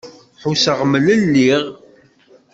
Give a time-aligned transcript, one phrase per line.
[0.41, 1.63] Ḥusseɣ mlelliɣ.